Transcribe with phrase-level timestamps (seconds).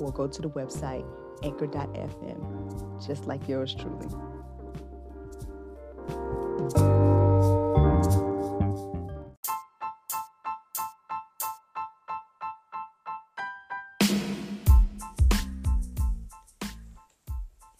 [0.00, 1.04] or go to the website
[1.42, 4.06] anchor.fm, just like yours truly.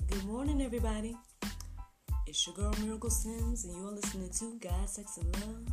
[0.09, 1.17] Good morning, everybody.
[2.27, 5.67] It's your girl Miracle Sims, and you're listening to God, Sex, and Love,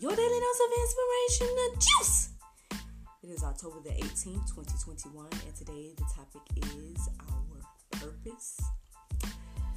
[0.00, 2.37] your daily dose of inspiration, the juice.
[3.28, 8.58] It is October the 18th, 2021, and today the topic is our purpose.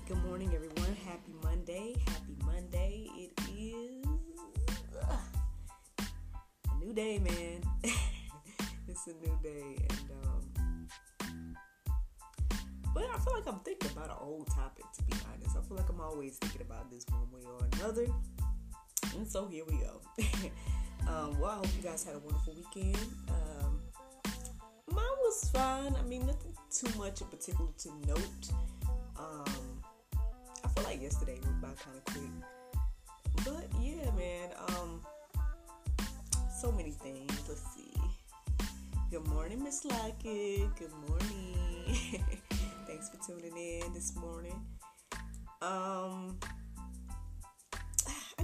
[0.07, 0.95] Good morning, everyone.
[1.05, 1.95] Happy Monday.
[2.07, 3.09] Happy Monday.
[3.17, 4.05] It is
[5.03, 5.17] uh,
[6.71, 7.61] a new day, man.
[8.87, 11.57] it's a new day, and um,
[12.93, 14.85] but I feel like I'm thinking about an old topic.
[14.95, 18.07] To be honest, I feel like I'm always thinking about this one way or another,
[19.17, 19.99] and so here we go.
[21.07, 22.97] Um, well, I hope you guys had a wonderful weekend.
[23.27, 23.50] Um,
[24.93, 25.95] mine was fun.
[25.99, 28.51] I mean, nothing too much in particular to note.
[29.17, 29.81] Um,
[30.63, 33.45] I feel like yesterday went by kind of quick.
[33.45, 34.49] But yeah, man.
[34.69, 35.01] Um,
[36.61, 37.31] so many things.
[37.47, 37.93] Let's see.
[39.09, 40.75] Good morning, Miss Lockett.
[40.75, 41.55] Good morning.
[42.87, 44.61] Thanks for tuning in this morning.
[45.61, 46.37] Um,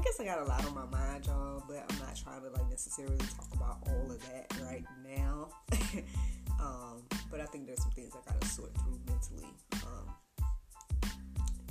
[0.08, 2.70] guess I got a lot on my mind, y'all, but I'm not trying to like
[2.70, 5.50] necessarily talk about all of that right now.
[6.62, 9.48] um, but I think there's some things I gotta sort through mentally.
[9.74, 10.14] Um,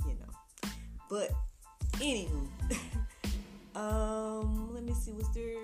[0.05, 0.69] you know.
[1.09, 1.31] But
[1.93, 2.47] anywho,
[3.75, 5.13] um, let me see.
[5.13, 5.57] Was there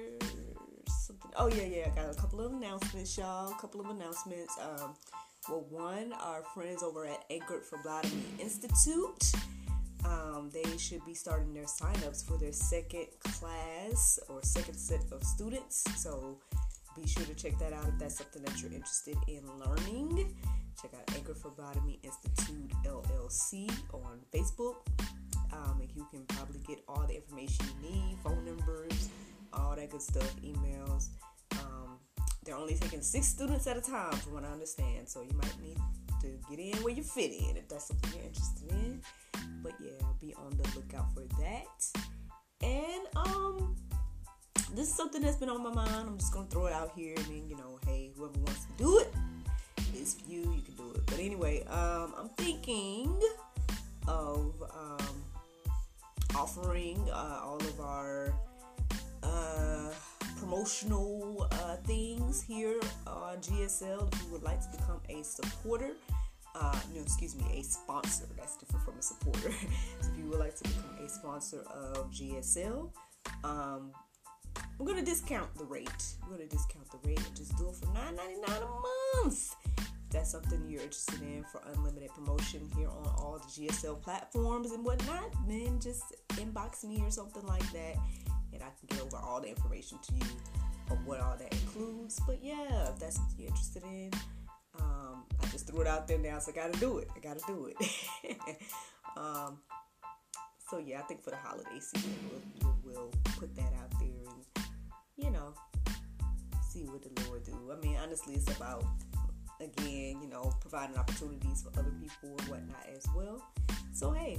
[0.87, 1.31] something?
[1.37, 1.91] Oh yeah, yeah.
[1.91, 3.51] I got a couple of announcements, y'all.
[3.51, 4.57] A couple of announcements.
[4.59, 4.95] Um,
[5.47, 9.33] well, one, our friends over at Anchored Phlebotomy Institute
[10.05, 10.32] um,
[10.73, 15.83] they should be starting their signups for their second class or second set of students.
[16.01, 16.39] So
[16.95, 20.33] be sure to check that out if that's something that you're interested in learning.
[20.81, 24.77] Check out Anchor Phlebotomy Institute LLC on Facebook.
[25.51, 29.09] Um, and you can probably get all the information you need, phone numbers,
[29.53, 31.09] all that good stuff, emails.
[31.51, 31.99] Um,
[32.43, 35.07] they're only taking six students at a time, from what I understand.
[35.07, 35.77] So you might need
[36.21, 39.01] to get in where you fit in if that's something you're interested in.
[39.63, 39.91] But yeah,
[40.21, 42.01] be on the lookout for that.
[42.61, 43.75] And um
[44.75, 46.07] this is something that's been on my mind.
[46.07, 48.83] I'm just gonna throw it out here and then, you know, hey, whoever wants to
[48.83, 49.13] do it,
[49.93, 51.05] it's you, you can do it.
[51.05, 53.21] But anyway, um, I'm thinking
[54.07, 55.23] of um,
[56.35, 58.33] offering uh, all of our
[59.21, 59.89] uh,
[60.39, 64.11] promotional uh, things here on GSL.
[64.13, 65.91] If you would like to become a supporter,
[66.55, 68.25] uh, no, excuse me, a sponsor.
[68.37, 69.51] That's different from a supporter.
[70.01, 72.89] so if you would like to become a sponsor of GSL,
[73.43, 73.91] um,
[74.77, 75.89] we're gonna discount the rate.
[76.23, 79.55] We're gonna discount the rate and just do it for $9.99 a month.
[79.77, 84.71] If that's something you're interested in for unlimited promotion here on all the GSL platforms
[84.71, 87.95] and whatnot, then just inbox me or something like that,
[88.53, 90.31] and I can get over all the information to you
[90.91, 92.19] of what all that includes.
[92.27, 94.11] But yeah, if that's something you're interested in,
[94.79, 97.09] um, I just threw it out there now, so I gotta do it.
[97.15, 98.37] I gotta do it.
[99.17, 99.59] um,
[100.69, 102.15] so yeah, I think for the holiday season,
[102.61, 104.65] we'll, we'll, put that out there and
[105.17, 105.53] you know
[106.67, 107.71] see what the Lord do.
[107.71, 108.83] I mean, honestly, it's about
[109.59, 113.41] again, you know, providing opportunities for other people and whatnot as well.
[113.93, 114.37] So hey,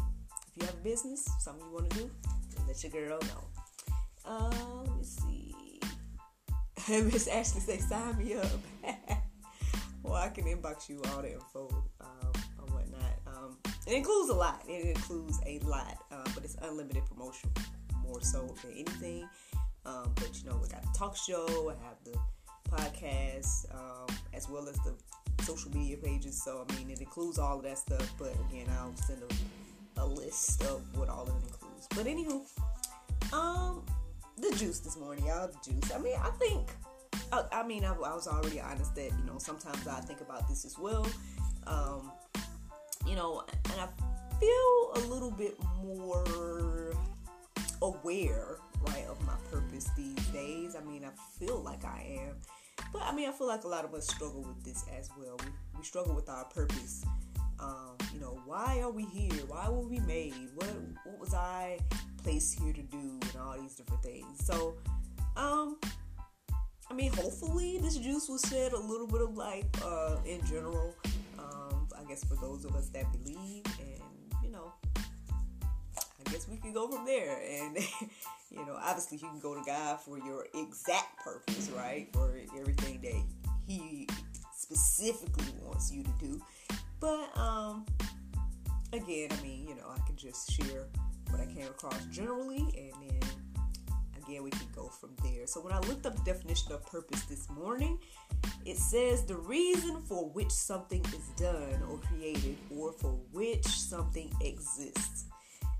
[0.49, 2.11] if you have a business, something you want to do,
[2.67, 3.45] let your girl know.
[4.25, 4.51] Uh,
[4.87, 5.81] let me see.
[6.89, 8.47] Miss Ashley say, sign me up.
[10.17, 11.69] I can inbox you all the info
[12.01, 13.19] um, or whatnot.
[13.27, 13.57] Um,
[13.87, 14.63] it includes a lot.
[14.69, 17.51] It includes a lot, uh, but it's unlimited promotion
[18.03, 19.29] more so than anything.
[19.87, 21.71] Um, but you know, we got the talk show.
[21.71, 22.19] I have the
[22.71, 24.95] podcast um, as well as the
[25.43, 26.43] social media pages.
[26.43, 28.13] So I mean, it includes all of that stuff.
[28.19, 31.87] But again, I'll send a, a list of what all of it includes.
[31.91, 32.43] But anywho,
[33.33, 33.83] um,
[34.39, 35.49] the juice this morning, y'all.
[35.49, 35.93] The juice.
[35.93, 36.69] I mean, I think
[37.35, 40.49] I, I mean, I, I, was already honest that you know sometimes I think about
[40.49, 41.07] this as well.
[41.67, 42.13] Um,
[43.07, 43.43] you know,
[43.73, 43.89] and I
[44.39, 46.95] feel a little bit more
[47.83, 50.77] aware, right, of my purpose these days.
[50.77, 52.37] I mean, I feel like I am
[52.93, 55.37] but I mean, I feel like a lot of us struggle with this as well.
[55.45, 57.05] We, we struggle with our purpose.
[57.59, 59.43] Um, you know, why are we here?
[59.49, 60.35] Why were we made?
[60.55, 60.69] What
[61.05, 61.79] what was I
[62.23, 63.19] placed here to do?
[63.21, 64.45] And all these different things.
[64.45, 64.77] So,
[65.37, 65.79] um,
[66.95, 70.95] I mean, hopefully this juice will shed a little bit of light uh, in general.
[71.41, 74.01] Um, I guess for those of us that believe, and
[74.45, 74.73] you know,
[75.97, 77.43] I guess we can go from there.
[77.51, 77.77] And
[78.53, 82.07] you know, obviously you can go to God for your exact purpose, right?
[82.13, 83.21] For everything that
[83.67, 84.07] He
[84.57, 86.41] specifically wants you to do.
[87.01, 87.87] But um,
[88.93, 90.87] again, I mean, you know, I can just share
[91.31, 93.31] what I came across generally, and then
[94.27, 95.47] again, we can go from there.
[95.47, 97.99] So when I looked up the definition of purpose this morning,
[98.65, 104.31] it says the reason for which something is done or created, or for which something
[104.41, 105.27] exists.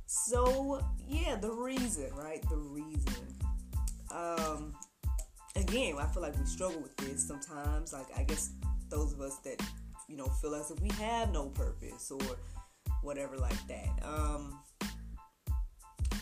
[0.07, 2.43] So yeah, the reason, right?
[2.49, 3.27] The reason.
[4.11, 4.75] Um,
[5.57, 7.93] again, I feel like we struggle with this sometimes.
[7.93, 8.51] Like I guess
[8.89, 9.61] those of us that
[10.09, 12.37] you know feel as if we have no purpose or
[13.03, 13.89] whatever like that.
[14.03, 14.61] Um,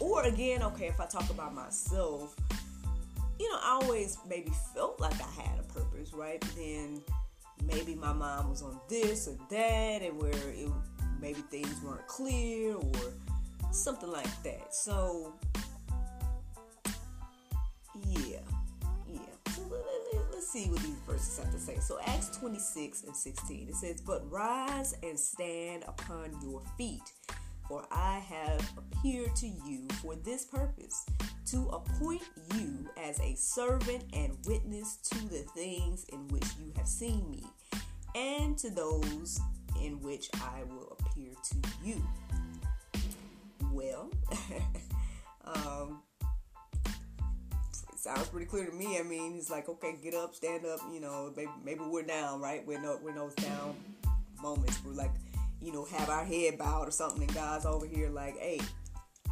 [0.03, 2.35] or again, okay, if I talk about myself,
[3.39, 6.41] you know, I always maybe felt like I had a purpose, right?
[6.41, 7.01] But then
[7.65, 10.69] maybe my mom was on this or that, and where it
[11.21, 13.13] maybe things weren't clear or
[13.71, 14.75] something like that.
[14.75, 15.35] So,
[18.09, 18.41] yeah,
[19.09, 19.21] yeah.
[19.71, 21.79] Let, us see what these verses have to say.
[21.79, 27.13] So, Acts 26 and 16, it says, But rise and stand upon your feet,
[27.73, 31.07] for I have appeared to you for this purpose,
[31.47, 32.21] to appoint
[32.55, 37.43] you as a servant and witness to the things in which you have seen me,
[38.15, 39.41] and to those
[39.83, 42.07] in which I will appear to you
[43.73, 44.11] well.
[45.47, 46.03] um,
[47.97, 48.99] sounds pretty clear to me.
[48.99, 50.81] I mean, he's like, okay, get up, stand up.
[50.93, 52.67] You know, maybe, maybe we're down, right?
[52.67, 53.77] We're no, we're those down
[54.43, 54.79] moments.
[54.85, 55.13] We're like,
[55.63, 58.61] you know, have our head bowed or something, and God's over here like, hey,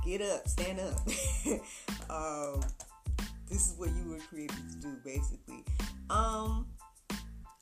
[0.05, 0.99] get up, stand up.
[2.11, 2.61] um,
[3.49, 5.65] this is what you were created to do, basically.
[6.09, 6.67] Um,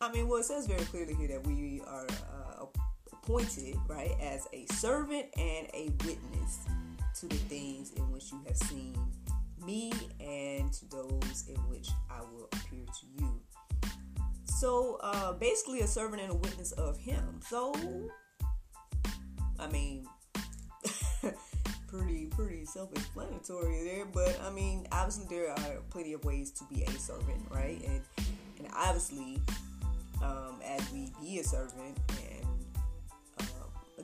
[0.00, 2.66] I mean, well, it says very clearly here that we are uh,
[3.12, 6.58] appointed, right, as a servant and a witness
[7.20, 8.94] to the things in which you have seen
[9.64, 13.40] me and to those in which I will appear to you.
[14.44, 17.40] So uh, basically, a servant and a witness of Him.
[17.48, 17.72] So,
[19.58, 20.06] I mean,
[21.88, 24.04] pretty pretty self-explanatory there.
[24.06, 27.80] But I mean, obviously there are plenty of ways to be a servant, right?
[27.86, 28.00] And
[28.58, 29.40] and obviously,
[30.22, 32.38] um, as we be a servant and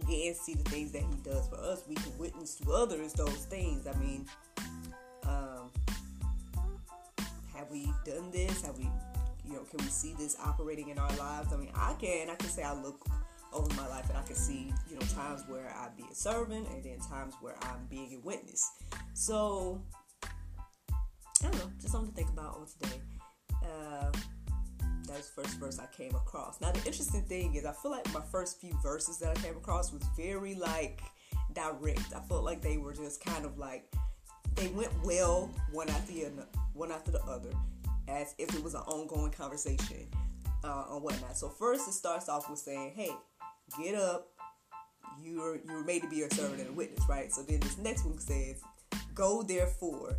[0.03, 3.47] again see the things that he does for us, we can witness to others those
[3.47, 3.87] things.
[3.87, 4.27] I mean,
[5.25, 5.71] um,
[7.55, 8.63] have we done this?
[8.63, 8.89] Have we,
[9.47, 11.53] you know, can we see this operating in our lives?
[11.53, 12.31] I mean, I can.
[12.31, 13.05] I can say I look
[13.55, 16.69] over my life and I can see, you know, times where I be a servant
[16.69, 18.71] and then times where I'm being a witness.
[19.15, 19.81] So,
[20.25, 20.29] I
[21.43, 23.01] don't know, just something to think about on today.
[23.63, 24.11] Uh,
[25.07, 26.61] that was first verse I came across.
[26.61, 29.57] Now the interesting thing is I feel like my first few verses that I came
[29.57, 31.03] across was very like
[31.53, 32.13] direct.
[32.15, 33.93] I felt like they were just kind of like
[34.57, 37.51] they went well one after the one after the other,
[38.09, 40.09] as if it was an ongoing conversation
[40.65, 41.37] uh, on whatnot.
[41.37, 43.11] So first it starts off with saying, "Hey,
[43.81, 44.29] get up.
[45.23, 48.05] You're you're made to be a servant and a witness, right?" So then this next
[48.05, 48.61] one says,
[49.15, 50.17] "Go therefore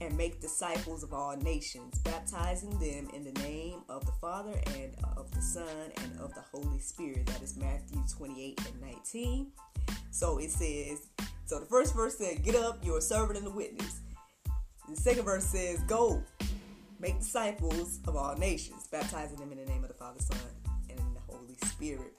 [0.00, 4.94] and make disciples of all nations, baptizing them in the name of the Father and
[5.16, 7.24] of the Son and of the Holy Spirit.
[7.26, 9.52] That is Matthew 28 and 19.
[10.10, 11.08] So it says,
[11.46, 14.00] so the first verse said, Get up, you're a servant and a witness.
[14.88, 16.22] The second verse says, Go,
[16.98, 20.38] make disciples of all nations, baptizing them in the name of the Father, Son,
[20.90, 22.15] and the Holy Spirit.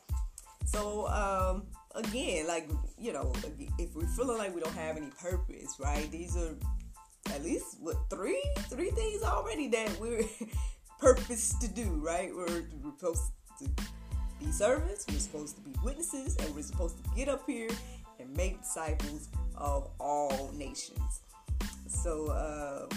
[0.68, 1.64] So, um,
[1.96, 2.70] again, like,
[3.00, 3.32] you know,
[3.80, 6.10] if we're feeling like we don't have any purpose, right?
[6.12, 6.56] These are
[7.34, 10.24] at least what three three things already that we're
[11.00, 12.32] purpose to do, right?
[12.36, 13.70] We're, we're supposed to
[14.40, 17.70] be servants, we're supposed to be witnesses, and we're supposed to get up here
[18.20, 21.22] and make disciples of all nations.
[21.88, 22.88] So uh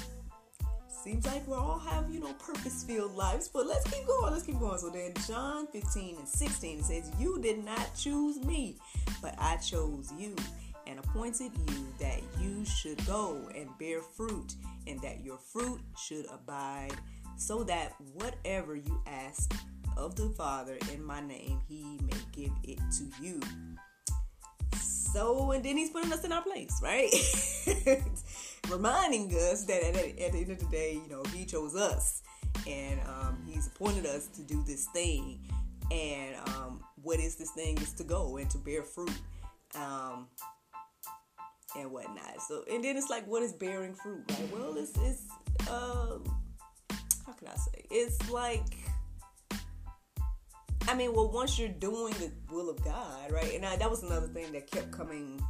[1.03, 4.45] seems like we all have, you know, purpose filled lives, but let's keep going, let's
[4.45, 4.79] keep going.
[4.79, 8.77] So then John 15 and 16 says, You did not choose me,
[9.23, 10.37] but I chose you
[10.87, 14.55] and appointed you that you should go and bear fruit,
[14.87, 16.95] and that your fruit should abide,
[17.37, 19.55] so that whatever you ask
[19.97, 23.41] of the Father in my name, he may give it to you.
[25.13, 27.11] So, and then he's putting us in our place, right?
[28.71, 32.23] Reminding us that at, at, the end of the day, you know, he chose us
[32.67, 35.41] and um, He's appointed us to do this thing.
[35.91, 37.79] And um, what is this thing?
[37.79, 39.13] Is to go and to bear fruit.
[39.75, 40.29] Um,
[41.77, 42.43] and whatnot.
[42.47, 44.53] So, and then it's like, what is bearing fruit, right?
[44.53, 45.23] Well, it's, it's,
[45.71, 46.25] um,
[47.27, 47.85] how can I say?
[47.91, 48.77] It's like,
[50.89, 53.55] I mean, well, once you're doing the will of God, right?
[53.55, 55.41] And I, that was another thing that kept coming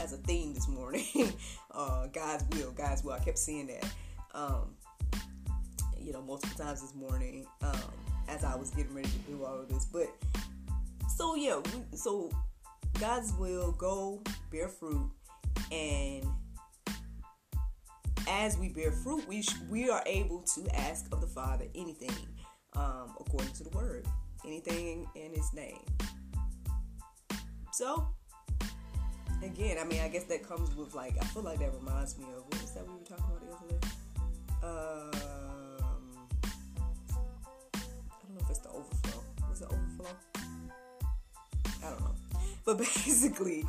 [0.00, 1.04] as a theme this morning.
[1.72, 3.12] uh, God's will, God's will.
[3.12, 3.90] I kept seeing that,
[4.34, 4.74] um,
[5.98, 7.92] you know, multiple times this morning um,
[8.28, 9.84] as I was getting ready to do all of this.
[9.84, 10.08] But
[11.16, 12.30] so yeah, we, so
[13.00, 15.10] God's will go bear fruit,
[15.72, 16.24] and
[18.28, 22.10] as we bear fruit, we sh- we are able to ask of the Father anything
[22.74, 24.06] um, according to the Word
[24.44, 25.80] anything in his name.
[27.72, 28.08] So,
[29.42, 32.24] again, I mean, I guess that comes with like, I feel like that reminds me
[32.36, 33.88] of what was that we were talking about the other day?
[34.62, 35.10] Um,
[37.74, 37.78] I
[38.22, 39.22] don't know if it's the overflow.
[39.48, 40.16] Was it overflow?
[41.84, 42.14] I don't know.
[42.64, 43.64] But basically,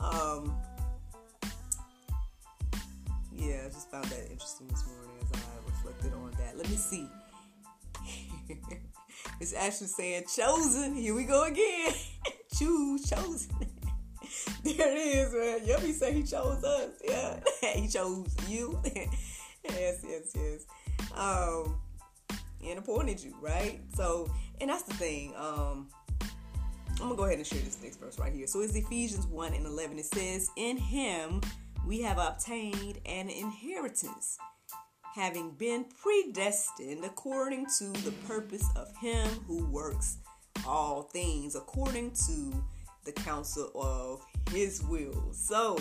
[0.00, 0.54] um,
[3.32, 6.56] yeah, I just found that interesting this morning as I reflected on that.
[6.56, 7.08] Let me see.
[9.40, 10.94] It's actually saying chosen.
[10.94, 11.92] Here we go again.
[12.56, 13.50] Choose chosen.
[14.76, 15.32] There it is,
[15.68, 15.80] man.
[15.80, 16.90] He said he chose us.
[17.06, 17.40] Yeah,
[17.74, 18.78] he chose you.
[19.64, 20.66] yes, yes, yes.
[21.14, 21.76] Um,
[22.64, 23.80] and appointed you, right?
[23.94, 25.34] So, and that's the thing.
[25.36, 25.88] Um,
[27.00, 28.46] I'm gonna go ahead and share this next verse right here.
[28.46, 29.98] So it's Ephesians 1 and 11.
[29.98, 31.40] It says, In him
[31.86, 34.38] we have obtained an inheritance
[35.14, 40.18] having been predestined according to the purpose of him who works
[40.66, 42.64] all things according to
[43.04, 45.32] the counsel of his will.
[45.32, 45.78] So,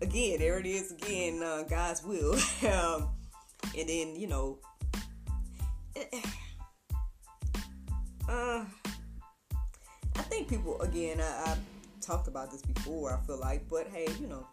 [0.00, 2.34] again, there it is again, uh, God's will.
[2.72, 3.08] um,
[3.76, 4.58] and then, you know,
[8.28, 8.64] uh,
[10.16, 11.56] I think people, again, I, I
[12.00, 14.46] talked about this before, I feel like, but hey, you know,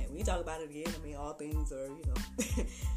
[0.00, 0.92] and we talk about it again.
[0.94, 2.14] I mean, all things are, you know,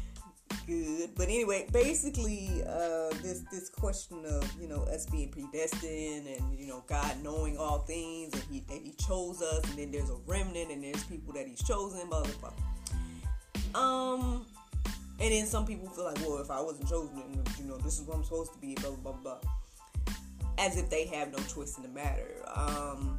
[0.70, 1.10] good.
[1.16, 6.68] But anyway, basically, uh, this this question of you know us being predestined and you
[6.68, 10.16] know God knowing all things and He that He chose us, and then there's a
[10.26, 12.52] remnant and there's people that He's chosen, blah blah
[13.72, 13.80] blah.
[13.80, 14.46] Um,
[15.20, 18.06] and then some people feel like, well, if I wasn't chosen, you know, this is
[18.06, 19.50] what I'm supposed to be, blah blah blah blah,
[20.58, 22.42] as if they have no choice in the matter.
[22.54, 23.18] Um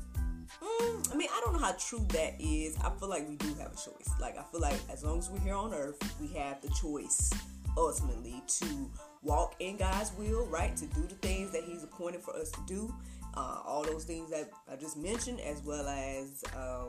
[0.63, 2.77] Mm, I mean, I don't know how true that is.
[2.77, 4.10] I feel like we do have a choice.
[4.20, 7.31] Like, I feel like as long as we're here on earth, we have the choice
[7.77, 8.89] ultimately to
[9.24, 10.75] walk in God's will, right?
[10.77, 12.93] To do the things that He's appointed for us to do.
[13.36, 16.88] Uh, all those things that I just mentioned, as well as uh,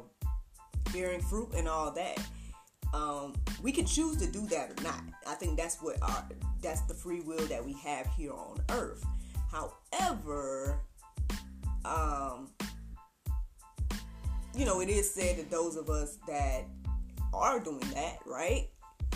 [0.93, 2.19] bearing fruit and all that.
[2.93, 5.01] Um, we can choose to do that or not.
[5.27, 6.29] I think that's what our
[6.61, 9.05] that's the free will that we have here on earth.
[9.51, 10.79] However,
[11.85, 12.51] um,
[14.55, 16.65] you know, it is said that those of us that
[17.33, 18.69] are doing that, right,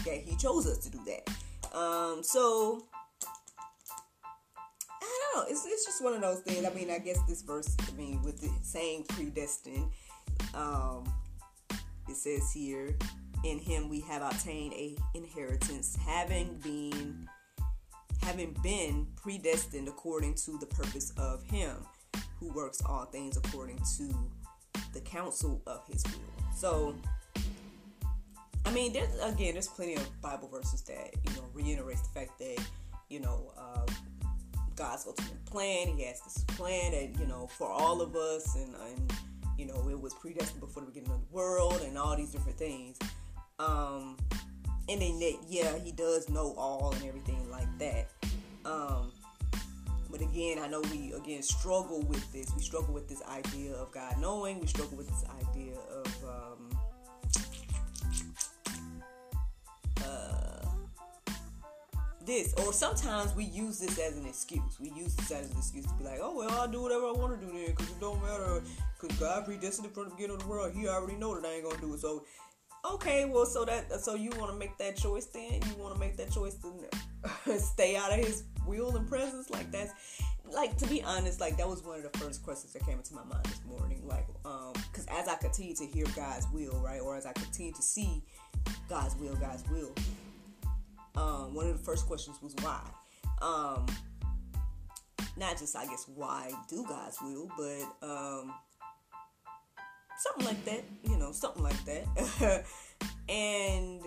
[0.05, 1.77] that He chose us to do that.
[1.77, 2.83] Um, so
[4.91, 5.53] I don't know.
[5.53, 6.65] It's, it's just one of those things.
[6.65, 9.91] I mean, I guess this verse, I mean, with the saying predestined,
[10.55, 11.05] um,
[12.09, 12.97] it says here,
[13.45, 17.29] in Him we have obtained a inheritance, having been
[18.23, 21.77] having been predestined according to the purpose of Him
[22.41, 24.31] who works all things according to
[24.93, 26.47] the counsel of his will.
[26.55, 26.95] So,
[28.65, 32.39] I mean, there's again, there's plenty of Bible verses that you know reiterates the fact
[32.39, 32.59] that
[33.09, 33.87] you know uh,
[34.75, 35.89] God's ultimate plan.
[35.89, 39.13] He has this plan that you know for all of us, and, and
[39.59, 42.59] you know it was predestined before the beginning of the world, and all these different
[42.59, 42.99] things.
[43.59, 44.17] Um,
[44.89, 48.09] and then that, yeah, He does know all and everything like that.
[48.65, 49.13] Um,
[50.17, 52.51] but again, I know we again struggle with this.
[52.55, 54.61] We struggle with this idea of God knowing.
[54.61, 56.79] We struggle with this idea of um,
[60.05, 60.69] uh,
[62.25, 62.55] this.
[62.55, 64.81] Or sometimes we use this as an excuse.
[64.81, 67.13] We use this as an excuse to be like, oh well, I'll do whatever I
[67.13, 68.63] want to do then, because it don't matter.
[68.99, 70.73] Because God predestined from the beginning of the world.
[70.75, 72.01] He already know that I ain't gonna do it.
[72.01, 72.25] So
[72.85, 75.61] okay, well, so that so you want to make that choice then?
[75.69, 79.51] You want to make that choice to stay out of His will and presence?
[79.51, 79.93] Like that's
[80.51, 83.15] like to be honest, like that was one of the first questions that came into
[83.15, 84.07] my mind this morning.
[84.07, 87.73] Like, um, because as I continue to hear God's will, right, or as I continue
[87.73, 88.23] to see
[88.89, 89.93] God's will, God's will,
[91.17, 92.81] um, one of the first questions was why.
[93.43, 93.87] Um,
[95.37, 98.55] not just I guess why do God's will, but um
[100.19, 102.65] something like that, you know, something like that.
[103.29, 104.03] and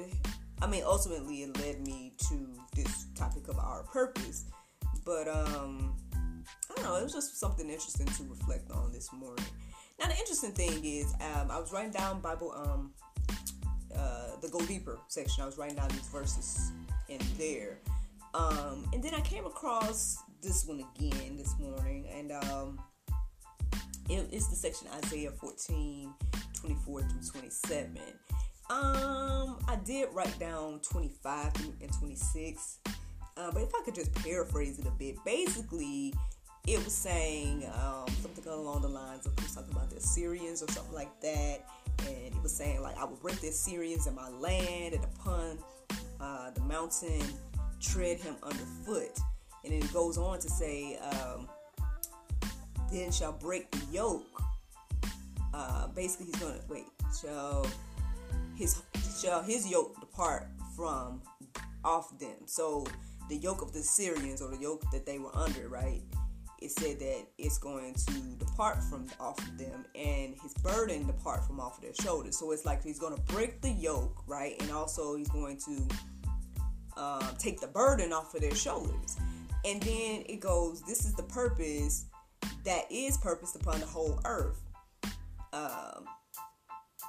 [0.62, 4.46] I mean, ultimately, it led me to this topic of our purpose.
[5.06, 6.96] But um, I don't know.
[6.96, 9.46] It was just something interesting to reflect on this morning.
[10.00, 12.94] Now, the interesting thing is, um, I was writing down Bible, um,
[13.96, 15.44] uh, the Go Deeper section.
[15.44, 16.72] I was writing down these verses
[17.10, 17.80] in there,
[18.34, 22.80] um, and then I came across this one again this morning, and um,
[24.10, 26.14] it's the section Isaiah 14,
[26.60, 27.98] 24 through 27.
[28.70, 32.80] Um, I did write down 25 and 26,
[33.38, 36.14] uh, but if I could just paraphrase it a bit, basically,
[36.68, 40.94] it was saying um, something along the lines of something about the Assyrians or something
[40.94, 41.66] like that,
[42.08, 45.58] and it was saying like I will break the Assyrians in my land, and upon
[46.20, 47.22] uh, the mountain
[47.80, 49.18] tread him underfoot,
[49.64, 51.48] and it goes on to say, um,
[52.92, 54.42] then shall break the yoke.
[55.54, 56.86] Uh, basically, he's gonna wait.
[57.22, 57.66] Shall
[58.56, 58.82] his
[59.22, 61.22] shall his yoke depart from
[61.84, 62.36] off them.
[62.46, 62.86] So
[63.30, 66.02] the yoke of the Syrians or the yoke that they were under, right?
[66.62, 71.46] It said that it's going to depart from off of them and his burden depart
[71.46, 72.38] from off of their shoulders.
[72.38, 74.62] So it's like he's going to break the yoke, right?
[74.62, 75.88] And also he's going to
[76.98, 79.16] uh, take the burden off of their shoulders.
[79.64, 82.06] And then it goes, this is the purpose
[82.66, 84.62] that is purposed upon the whole earth.
[85.54, 86.06] Um,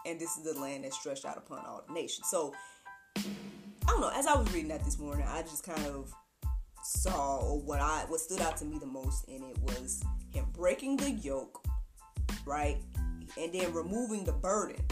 [0.07, 2.27] and this is the land that's stretched out upon all the nations.
[2.31, 2.55] So
[3.17, 3.23] I
[3.87, 4.11] don't know.
[4.15, 6.13] As I was reading that this morning, I just kind of
[6.83, 10.97] saw what I what stood out to me the most in it was him breaking
[10.97, 11.65] the yoke,
[12.47, 12.79] right,
[13.39, 14.83] and then removing the burden.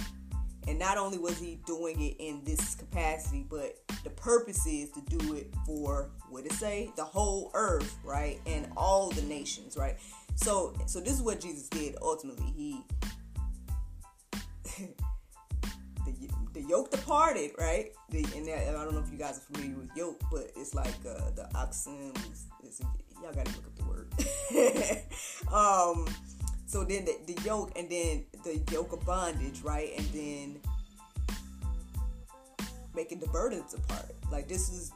[0.67, 5.01] And not only was he doing it in this capacity, but the purpose is to
[5.09, 9.97] do it for what it say, the whole earth, right, and all the nations, right.
[10.41, 11.97] So, so this is what Jesus did.
[12.01, 12.85] Ultimately, he
[16.05, 17.91] the the yoke departed, right?
[18.11, 20.75] The, and that, I don't know if you guys are familiar with yoke, but it's
[20.75, 22.13] like uh, the oxen.
[23.21, 24.13] Y'all gotta look up the word.
[25.53, 26.07] um,
[26.67, 29.91] so then the, the yoke, and then the yoke of bondage, right?
[29.99, 30.61] And then
[32.95, 34.15] making the burdens apart.
[34.31, 34.93] Like this is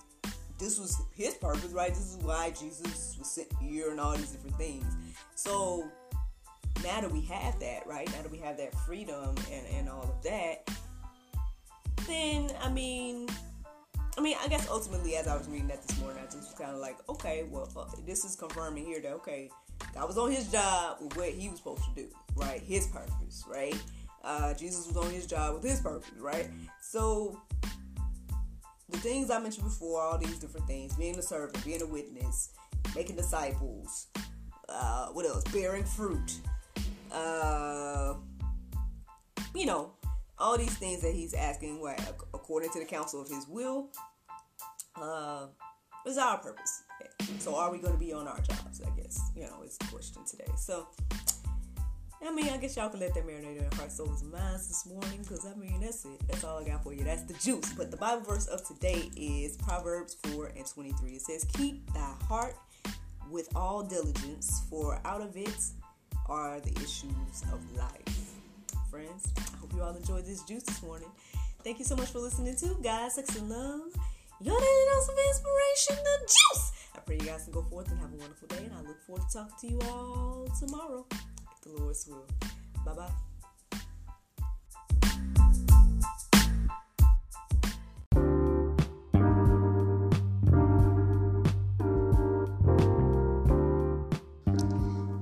[0.62, 1.90] this was his purpose, right?
[1.90, 4.85] This is why Jesus was sent here and all these different things.
[5.35, 5.90] So
[6.85, 8.07] now that we have that, right?
[8.12, 10.70] Now that we have that freedom and, and all of that,
[12.07, 13.29] then I mean,
[14.16, 16.55] I mean, I guess ultimately, as I was reading that this morning, I just was
[16.57, 19.51] kind of like, okay, well, uh, this is confirming here that okay,
[19.94, 22.61] God was on His job with what He was supposed to do, right?
[22.61, 23.77] His purpose, right?
[24.22, 26.48] Uh, Jesus was on His job with His purpose, right?
[26.81, 27.40] So
[28.92, 32.50] the things I mentioned before, all these different things, being a servant, being a witness,
[32.94, 34.09] making disciples,
[34.68, 35.44] uh, what else?
[35.44, 36.38] Bearing fruit,
[37.11, 38.14] uh,
[39.55, 39.92] you know,
[40.38, 42.00] all these things that he's asking, what
[42.35, 43.88] according to the counsel of his will,
[44.96, 45.46] uh,
[46.07, 46.83] is our purpose.
[47.38, 48.83] So, are we going to be on our jobs?
[48.85, 50.50] I guess you know is the question today.
[50.57, 50.88] So,
[52.24, 54.68] I mean, I guess y'all can let that marinate in your heart, souls, and minds
[54.68, 56.20] this morning, because I mean, that's it.
[56.28, 57.02] That's all I got for you.
[57.02, 57.72] That's the juice.
[57.72, 61.11] But the Bible verse of today is Proverbs 4 and 23.
[61.12, 62.54] It says, Keep thy heart
[63.30, 65.56] with all diligence, for out of it
[66.28, 68.35] are the issues of life.
[68.88, 71.08] Friends, I hope you all enjoyed this juice this morning.
[71.64, 73.80] Thank you so much for listening to God, Sex, and Love.
[74.40, 76.72] Your daily dose of inspiration, the juice.
[76.94, 79.00] I pray you guys can go forth and have a wonderful day, and I look
[79.02, 81.06] forward to talking to you all tomorrow,
[81.62, 82.27] the Lord's will.
[82.85, 83.11] Bye bye.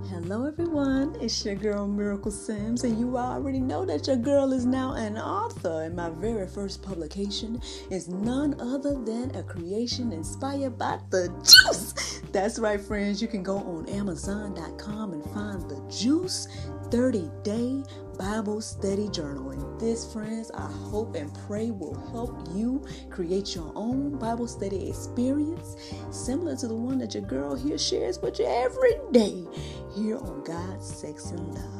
[0.08, 1.16] Hello, everyone.
[1.20, 5.18] It's your girl Miracle Sims, and you already know that your girl is now an
[5.18, 5.82] author.
[5.82, 12.19] And my very first publication is none other than a creation inspired by the juice.
[12.32, 13.20] That's right, friends.
[13.20, 16.46] You can go on Amazon.com and find the juice
[16.90, 17.82] 30 day
[18.16, 19.50] Bible study journal.
[19.50, 24.88] And this, friends, I hope and pray will help you create your own Bible study
[24.88, 25.76] experience
[26.10, 29.44] similar to the one that your girl here shares with you every day
[29.96, 31.79] here on God's Sex and Love.